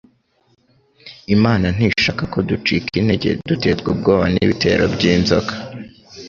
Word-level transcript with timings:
Imana 1.35 1.65
ntishaka 1.75 2.23
ko 2.33 2.37
dueika 2.47 2.95
intege 3.01 3.29
duterwa 3.47 3.87
ubwoba 3.93 4.25
n'ibitero 4.33 4.83
by'inzoka. 4.93 5.53